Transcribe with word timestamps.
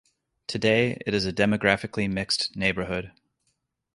Today, 0.47 0.99
it 1.05 1.13
is 1.13 1.27
a 1.27 1.31
demographically 1.31 2.11
mixed 2.11 2.55
neighborhood. 2.57 3.11